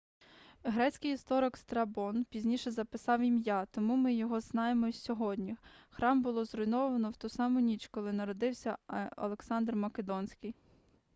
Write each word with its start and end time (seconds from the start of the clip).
грецький 0.63 1.13
історик 1.13 1.57
страбон 1.57 2.25
пізніше 2.25 2.71
записав 2.71 3.21
ім'я 3.21 3.65
тому 3.65 3.95
ми 3.95 4.13
його 4.13 4.37
і 4.37 4.41
знаємо 4.41 4.91
сьогодні 4.93 5.55
храм 5.89 6.21
було 6.21 6.45
зруйновано 6.45 7.09
в 7.09 7.17
ту 7.17 7.29
саму 7.29 7.59
ніч 7.59 7.87
коли 7.87 8.13
народився 8.13 8.77
александр 8.89 9.75
македонський 9.75 10.55